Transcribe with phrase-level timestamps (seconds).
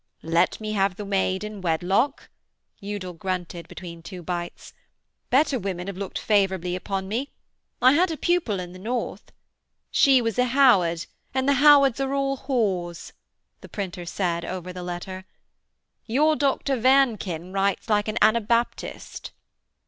[0.23, 2.31] 'Let me have the maid in wedlock,'
[2.81, 4.73] Udal grunted between two bites.
[5.29, 7.29] 'Better women have looked favourably upon me.
[7.83, 9.31] I had a pupil in the North'
[9.91, 13.11] 'She was a Howard, and the Howards are all whores,'
[13.59, 15.25] the printer said, over the letter.
[16.07, 19.29] 'Your Doctor Wernken writes like an Anabaptist.'